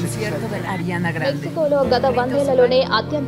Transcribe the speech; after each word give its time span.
concierto 0.00 0.48
de 0.48 0.66
Ariana 0.66 1.12
Grande. 1.12 1.50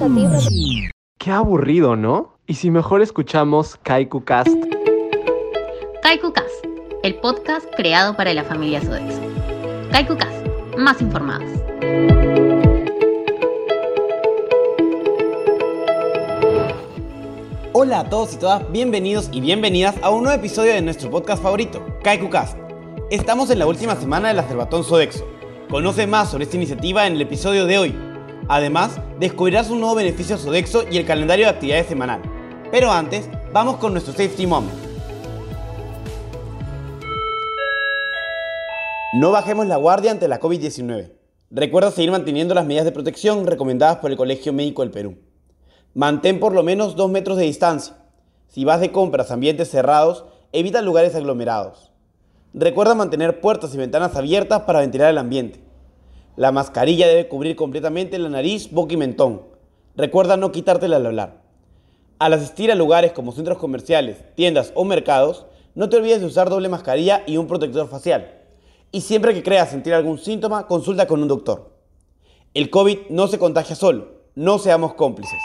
Mm. 0.09 0.89
Qué 1.19 1.31
aburrido, 1.31 1.97
¿no? 1.97 2.39
Y 2.47 2.55
si 2.55 2.71
mejor 2.71 3.03
escuchamos 3.03 3.77
Kaiku 3.83 4.25
Cast. 4.25 4.49
Kaiku 6.03 6.33
Cast, 6.33 6.65
el 7.03 7.17
podcast 7.17 7.67
creado 7.77 8.17
para 8.17 8.33
la 8.33 8.45
familia 8.45 8.81
Sodexo. 8.81 9.21
Kaiku 9.93 10.17
Cast, 10.17 10.47
más 10.79 11.01
informados. 11.01 11.51
Hola 17.75 18.01
a 18.01 18.09
todos 18.09 18.35
y 18.35 18.37
todas, 18.39 18.71
bienvenidos 18.71 19.29
y 19.33 19.41
bienvenidas 19.41 19.95
a 20.03 20.11
un 20.11 20.25
nuevo 20.25 20.39
episodio 20.39 20.73
de 20.73 20.83
nuestro 20.83 21.11
podcast 21.11 21.43
favorito, 21.43 21.85
Kaiku 22.03 22.31
Cast. 22.31 22.57
Estamos 23.11 23.51
en 23.51 23.59
la 23.59 23.67
última 23.67 23.95
semana 23.97 24.33
del 24.33 24.43
Cerbatón 24.45 24.85
Sodexo, 24.85 25.27
Conoce 25.73 26.07
más 26.07 26.31
sobre 26.31 26.45
esta 26.45 26.57
iniciativa 26.57 27.07
en 27.07 27.15
el 27.15 27.23
episodio 27.23 27.65
de 27.65 27.79
hoy. 27.79 27.95
Además, 28.47 29.01
descubrirás 29.19 29.71
un 29.71 29.81
nuevo 29.81 29.95
beneficio 29.95 30.37
Sodexo 30.37 30.85
y 30.91 30.99
el 30.99 31.07
calendario 31.07 31.47
de 31.47 31.51
actividades 31.51 31.87
semanal. 31.87 32.21
Pero 32.71 32.93
antes, 32.93 33.27
vamos 33.55 33.79
con 33.79 33.93
nuestro 33.93 34.13
Safety 34.13 34.47
Moment. 34.47 34.71
No 39.15 39.31
bajemos 39.31 39.67
la 39.67 39.77
guardia 39.77 40.11
ante 40.11 40.29
la 40.29 40.41
COVID-19. 40.41 41.11
Recuerda 41.51 41.91
seguir 41.91 42.11
manteniendo 42.11 42.55
las 42.55 42.67
medidas 42.67 42.85
de 42.85 42.93
protección 42.93 43.47
recomendadas 43.47 43.97
por 43.97 44.11
el 44.11 44.19
Colegio 44.19 44.53
Médico 44.53 44.83
del 44.83 44.91
Perú. 44.91 45.17
Mantén 45.95 46.39
por 46.39 46.53
lo 46.53 46.63
menos 46.63 46.97
2 46.97 47.11
metros 47.11 47.39
de 47.39 47.45
distancia. 47.45 47.97
Si 48.47 48.67
vas 48.67 48.83
de 48.83 48.93
compras 48.93 49.31
a 49.31 49.35
ambientes 49.35 49.71
cerrados, 49.71 50.27
evita 50.53 50.83
lugares 50.83 51.15
aglomerados. 51.15 51.93
Recuerda 52.55 52.95
mantener 52.95 53.41
puertas 53.41 53.75
y 53.75 53.79
ventanas 53.79 54.15
abiertas 54.15 54.65
para 54.65 54.81
ventilar 54.81 55.09
el 55.09 55.17
ambiente. 55.17 55.62
La 56.37 56.51
mascarilla 56.51 57.09
debe 57.09 57.29
cubrir 57.29 57.57
completamente 57.57 58.19
la 58.19 58.31
nariz, 58.31 58.71
boca 58.71 58.95
y 58.95 58.97
mentón. 58.97 59.43
Recuerda 59.97 60.39
no 60.39 60.51
quitártela 60.51 60.97
al 60.97 61.05
hablar. 61.05 61.43
Al 62.19 62.33
asistir 62.33 62.73
a 62.73 62.75
lugares 62.75 63.13
como 63.13 63.33
centros 63.33 63.59
comerciales, 63.59 64.25
tiendas 64.35 64.73
o 64.75 64.85
mercados, 64.85 65.45
no 65.75 65.91
te 65.91 65.97
olvides 65.97 66.21
de 66.21 66.27
usar 66.27 66.49
doble 66.49 66.71
mascarilla 66.71 67.23
y 67.27 67.37
un 67.37 67.47
protector 67.47 67.87
facial. 67.87 68.41
Y 68.93 69.03
siempre 69.03 69.35
que 69.35 69.43
creas 69.43 69.71
sentir 69.71 69.93
algún 69.93 70.19
síntoma, 70.19 70.67
consulta 70.67 71.07
con 71.07 71.21
un 71.21 71.29
doctor. 71.29 71.71
El 72.55 72.71
COVID 72.71 73.11
no 73.11 73.29
se 73.29 73.39
contagia 73.39 73.77
solo, 73.77 74.13
no 74.35 74.59
seamos 74.59 74.95
cómplices. 74.95 75.41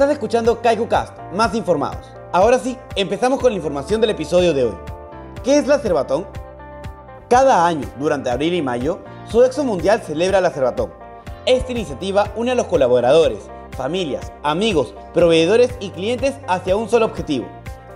Estás 0.00 0.14
escuchando 0.14 0.62
KaikuCast, 0.62 1.12
más 1.34 1.54
informados. 1.54 2.06
Ahora 2.32 2.58
sí, 2.58 2.78
empezamos 2.96 3.38
con 3.38 3.52
la 3.52 3.58
información 3.58 4.00
del 4.00 4.08
episodio 4.08 4.54
de 4.54 4.64
hoy. 4.64 4.74
¿Qué 5.44 5.58
es 5.58 5.66
la 5.66 5.78
Cervatón? 5.78 6.26
Cada 7.28 7.66
año, 7.66 7.86
durante 7.98 8.30
abril 8.30 8.54
y 8.54 8.62
mayo, 8.62 9.00
Sodexo 9.30 9.62
Mundial 9.62 10.00
celebra 10.00 10.40
la 10.40 10.48
Cervatón. 10.48 10.90
Esta 11.44 11.72
iniciativa 11.72 12.32
une 12.34 12.52
a 12.52 12.54
los 12.54 12.66
colaboradores, 12.68 13.40
familias, 13.76 14.32
amigos, 14.42 14.94
proveedores 15.12 15.74
y 15.80 15.90
clientes 15.90 16.34
hacia 16.48 16.76
un 16.76 16.88
solo 16.88 17.04
objetivo, 17.04 17.46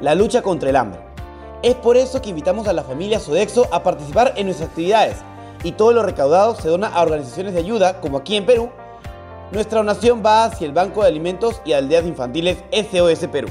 la 0.02 0.14
lucha 0.14 0.42
contra 0.42 0.68
el 0.68 0.76
hambre. 0.76 1.00
Es 1.62 1.74
por 1.74 1.96
eso 1.96 2.20
que 2.20 2.28
invitamos 2.28 2.68
a 2.68 2.74
la 2.74 2.84
familia 2.84 3.18
Sodexo 3.18 3.66
a 3.72 3.82
participar 3.82 4.34
en 4.36 4.44
nuestras 4.44 4.68
actividades 4.68 5.16
y 5.62 5.72
todo 5.72 5.94
lo 5.94 6.02
recaudado 6.02 6.54
se 6.54 6.68
dona 6.68 6.88
a 6.88 7.00
organizaciones 7.00 7.54
de 7.54 7.60
ayuda, 7.60 8.02
como 8.02 8.18
aquí 8.18 8.36
en 8.36 8.44
Perú, 8.44 8.68
nuestra 9.54 9.78
donación 9.78 10.22
va 10.24 10.44
hacia 10.44 10.66
el 10.66 10.72
Banco 10.72 11.02
de 11.02 11.08
Alimentos 11.08 11.60
y 11.64 11.72
Aldeas 11.72 12.04
Infantiles 12.04 12.62
SOS 12.72 13.28
Perú. 13.28 13.48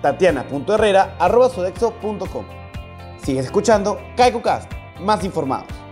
tatiana.herrera.sodexo.com. 0.00 2.44
Sigues 3.22 3.46
escuchando 3.46 3.98
KaikuCast, 4.16 4.70
más 5.00 5.24
informados. 5.24 5.83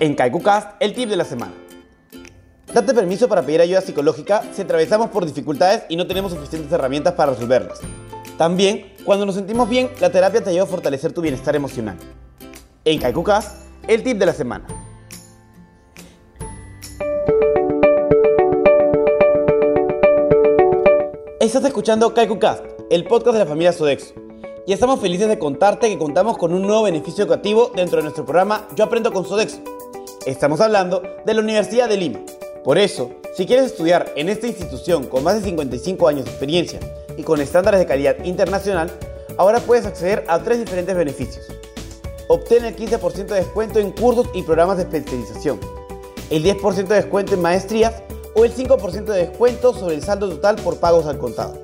En 0.00 0.14
KaikuCast, 0.14 0.76
el 0.78 0.94
tip 0.94 1.08
de 1.10 1.16
la 1.16 1.24
semana. 1.24 1.52
Date 2.72 2.94
permiso 2.94 3.28
para 3.28 3.42
pedir 3.42 3.60
ayuda 3.60 3.80
psicológica 3.80 4.44
si 4.52 4.62
atravesamos 4.62 5.10
por 5.10 5.26
dificultades 5.26 5.82
y 5.88 5.96
no 5.96 6.06
tenemos 6.06 6.32
suficientes 6.32 6.70
herramientas 6.70 7.14
para 7.14 7.32
resolverlas. 7.32 7.80
También, 8.36 8.92
cuando 9.04 9.26
nos 9.26 9.34
sentimos 9.34 9.68
bien, 9.68 9.90
la 10.00 10.10
terapia 10.10 10.40
te 10.40 10.50
ayuda 10.50 10.62
a 10.62 10.66
fortalecer 10.66 11.12
tu 11.12 11.20
bienestar 11.20 11.56
emocional. 11.56 11.96
En 12.84 13.00
KaikuCast, 13.00 13.56
el 13.88 14.04
tip 14.04 14.18
de 14.18 14.26
la 14.26 14.32
semana. 14.32 14.68
Estás 21.40 21.64
escuchando 21.64 22.14
KaikuCast, 22.14 22.62
el 22.90 23.04
podcast 23.04 23.32
de 23.32 23.38
la 23.40 23.46
familia 23.46 23.72
Sodexo. 23.72 24.14
Y 24.64 24.72
estamos 24.72 25.00
felices 25.00 25.28
de 25.28 25.40
contarte 25.40 25.88
que 25.88 25.98
contamos 25.98 26.38
con 26.38 26.54
un 26.54 26.62
nuevo 26.62 26.84
beneficio 26.84 27.24
educativo 27.24 27.72
dentro 27.74 27.96
de 27.96 28.02
nuestro 28.04 28.24
programa 28.24 28.68
Yo 28.76 28.84
Aprendo 28.84 29.12
con 29.12 29.24
Sodexo. 29.24 29.60
Estamos 30.28 30.60
hablando 30.60 31.02
de 31.24 31.32
la 31.32 31.40
Universidad 31.40 31.88
de 31.88 31.96
Lima. 31.96 32.20
Por 32.62 32.76
eso, 32.76 33.12
si 33.34 33.46
quieres 33.46 33.64
estudiar 33.64 34.12
en 34.14 34.28
esta 34.28 34.46
institución 34.46 35.06
con 35.06 35.24
más 35.24 35.36
de 35.36 35.40
55 35.40 36.06
años 36.06 36.26
de 36.26 36.30
experiencia 36.30 36.78
y 37.16 37.22
con 37.22 37.40
estándares 37.40 37.80
de 37.80 37.86
calidad 37.86 38.22
internacional, 38.24 38.90
ahora 39.38 39.60
puedes 39.60 39.86
acceder 39.86 40.26
a 40.28 40.38
tres 40.40 40.58
diferentes 40.58 40.94
beneficios. 40.94 41.46
Obtén 42.28 42.66
el 42.66 42.76
15% 42.76 43.24
de 43.24 43.36
descuento 43.36 43.78
en 43.78 43.90
cursos 43.90 44.28
y 44.34 44.42
programas 44.42 44.76
de 44.76 44.82
especialización, 44.82 45.58
el 46.28 46.44
10% 46.44 46.88
de 46.88 46.96
descuento 46.96 47.32
en 47.32 47.40
maestrías 47.40 47.94
o 48.34 48.44
el 48.44 48.54
5% 48.54 49.04
de 49.04 49.28
descuento 49.28 49.72
sobre 49.72 49.94
el 49.94 50.02
saldo 50.02 50.28
total 50.28 50.56
por 50.56 50.76
pagos 50.76 51.06
al 51.06 51.16
contado. 51.16 51.56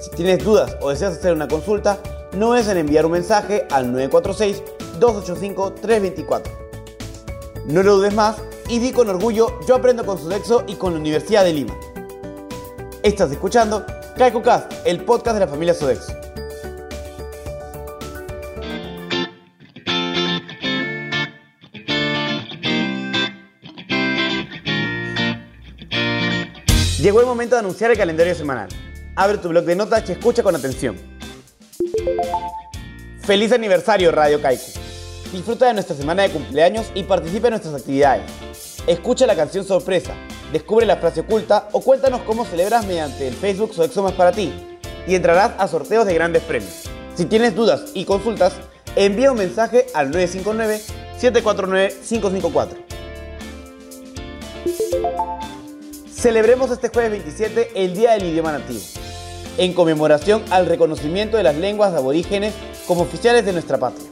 Si 0.00 0.10
tienes 0.10 0.44
dudas 0.44 0.76
o 0.80 0.90
deseas 0.90 1.14
hacer 1.14 1.32
una 1.32 1.48
consulta, 1.48 1.98
no 2.36 2.54
es 2.54 2.68
en 2.68 2.78
enviar 2.78 3.04
un 3.04 3.10
mensaje 3.10 3.66
al 3.68 3.92
946-285-324. 3.92 6.69
No 7.66 7.82
lo 7.82 7.96
dudes 7.96 8.14
más 8.14 8.36
y 8.68 8.78
di 8.78 8.92
con 8.92 9.08
orgullo, 9.08 9.60
yo 9.66 9.74
aprendo 9.74 10.04
con 10.04 10.18
Sodexo 10.18 10.64
y 10.66 10.74
con 10.74 10.94
la 10.94 11.00
Universidad 11.00 11.44
de 11.44 11.52
Lima. 11.52 11.74
Estás 13.02 13.30
escuchando 13.30 13.84
KaikuCast, 14.16 14.72
el 14.84 15.04
podcast 15.04 15.34
de 15.34 15.40
la 15.40 15.48
familia 15.48 15.74
Sodexo. 15.74 16.12
Llegó 27.00 27.20
el 27.20 27.26
momento 27.26 27.54
de 27.54 27.60
anunciar 27.60 27.90
el 27.90 27.96
calendario 27.96 28.34
semanal. 28.34 28.68
Abre 29.16 29.38
tu 29.38 29.48
blog 29.48 29.64
de 29.64 29.74
notas 29.74 30.08
y 30.08 30.12
escucha 30.12 30.42
con 30.42 30.54
atención. 30.54 30.96
Feliz 33.22 33.52
aniversario 33.52 34.12
Radio 34.12 34.42
Kaiku. 34.42 34.89
Disfruta 35.32 35.66
de 35.66 35.74
nuestra 35.74 35.94
semana 35.94 36.24
de 36.24 36.30
cumpleaños 36.30 36.90
y 36.92 37.04
participa 37.04 37.46
en 37.46 37.52
nuestras 37.52 37.74
actividades. 37.74 38.28
Escucha 38.88 39.28
la 39.28 39.36
canción 39.36 39.64
sorpresa, 39.64 40.12
descubre 40.52 40.86
la 40.86 40.96
frase 40.96 41.20
oculta 41.20 41.68
o 41.70 41.80
cuéntanos 41.80 42.22
cómo 42.22 42.44
celebras 42.44 42.84
mediante 42.84 43.28
el 43.28 43.34
Facebook 43.34 43.72
Sodexo 43.72 44.02
Más 44.02 44.14
para 44.14 44.32
ti 44.32 44.52
y 45.06 45.14
entrarás 45.14 45.52
a 45.58 45.68
sorteos 45.68 46.04
de 46.04 46.14
grandes 46.14 46.42
premios. 46.42 46.90
Si 47.14 47.26
tienes 47.26 47.54
dudas 47.54 47.92
y 47.94 48.06
consultas, 48.06 48.54
envía 48.96 49.30
un 49.30 49.38
mensaje 49.38 49.86
al 49.94 50.10
959-749-554. 50.10 52.68
Celebremos 56.12 56.72
este 56.72 56.88
jueves 56.88 57.12
27 57.12 57.70
el 57.76 57.94
Día 57.94 58.10
del 58.12 58.24
Idioma 58.24 58.50
Nativo, 58.50 58.80
en 59.58 59.74
conmemoración 59.74 60.42
al 60.50 60.66
reconocimiento 60.66 61.36
de 61.36 61.44
las 61.44 61.54
lenguas 61.54 61.94
aborígenes 61.94 62.52
como 62.88 63.02
oficiales 63.02 63.44
de 63.44 63.52
nuestra 63.52 63.78
patria. 63.78 64.09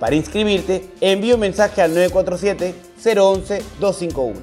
Para 0.00 0.16
inscribirte, 0.16 0.90
envía 1.00 1.34
un 1.34 1.40
mensaje 1.40 1.80
al 1.80 1.94
947-011-251. 1.94 4.34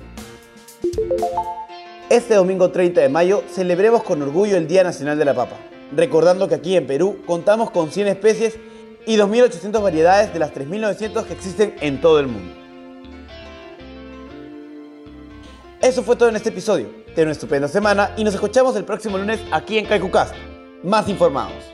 Este 2.10 2.36
domingo 2.36 2.72
30 2.72 3.02
de 3.02 3.10
mayo 3.10 3.44
celebremos 3.52 4.04
con 4.04 4.22
orgullo 4.22 4.56
el 4.56 4.68
Día 4.68 4.86
Nacional 4.86 5.18
de 5.18 5.26
la 5.26 5.34
Papa, 5.34 5.58
recordando 5.94 6.48
que 6.48 6.56
aquí 6.56 6.78
en 6.78 6.88
Perú 6.88 7.18
contamos 7.26 7.72
con 7.72 7.92
100 7.92 8.08
especies 8.08 8.58
y 9.06 9.18
2.800 9.18 9.82
variedades 9.82 10.32
de 10.32 10.40
las 10.40 10.54
3.900 10.54 11.26
que 11.26 11.34
existen 11.34 11.76
en 11.82 12.00
todo 12.00 12.22
el 12.22 12.28
mundo. 12.28 12.54
Eso 15.82 16.04
fue 16.04 16.16
todo 16.16 16.30
en 16.30 16.38
este 16.38 16.48
episodio. 16.50 16.88
Ten 17.14 17.26
una 17.26 17.34
estupenda 17.34 17.68
semana 17.68 18.14
y 18.16 18.24
nos 18.24 18.34
escuchamos 18.34 18.78
el 18.78 18.86
próximo 18.86 19.18
lunes 19.18 19.42
aquí 19.52 19.78
en 19.78 19.86
Cast. 19.86 20.34
Más 20.84 21.08
informados. 21.08 21.73